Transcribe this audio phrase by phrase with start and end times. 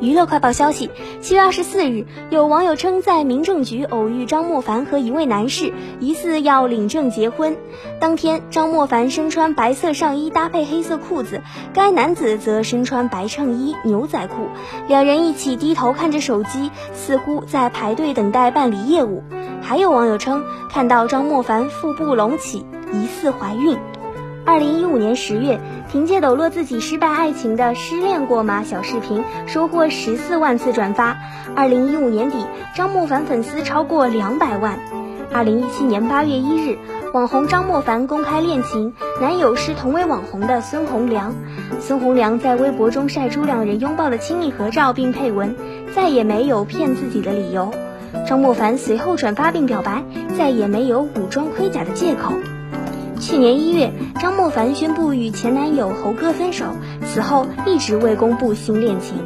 [0.00, 7.56] 娱乐快报消息：七月二十四日，有网友称在民政局偶遇张莫凡和一位男士，疑似要领证结婚。
[8.00, 11.40] 当天，张莫凡身穿白色上衣搭配黑色裤子，
[11.72, 14.48] 该男子则身穿白衬衣牛仔裤，
[14.88, 19.22] 两人一起低头看着手机，似乎在排队等待办理业务。
[19.62, 23.78] 还有网友称看到张莫凡腹部隆起，疑似怀孕。
[24.46, 25.58] 二零一五年十月，
[25.90, 31.16] 凭借抖落自己失败爱情的“失恋过吗”小视频，收获十四万次转发。
[31.56, 32.44] 二零一五年底，
[32.76, 34.78] 张莫凡粉丝超过两百万。
[35.32, 36.76] 二零一七年八月一日，
[37.14, 41.34] 网红张莫凡公开恋情，男友是同为网红的孙红良。
[41.80, 45.56] 孙红良在微博中晒出两人拥抱的亲密合照，并配文
[45.96, 47.72] ：“再也没有骗自己的理由。”
[48.28, 50.04] 张莫凡随后转发并表白
[50.36, 52.34] ：“再也没有武装盔甲的借口。”
[53.20, 56.66] 去年一月，张沫凡宣布与前男友猴哥分手，
[57.06, 59.16] 此后一直未公布新恋情。